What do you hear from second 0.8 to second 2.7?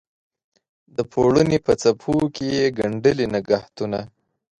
د پوړنې په څپو کې یې